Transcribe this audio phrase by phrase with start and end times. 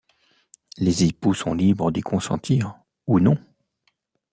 [0.79, 3.37] Les époux sont libres d'y consentir ou non.